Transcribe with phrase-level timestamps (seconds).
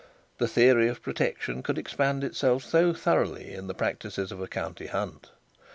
[0.39, 4.87] The theory of protection could expand itself so thoroughly in the practices of the country
[4.87, 5.29] hunt!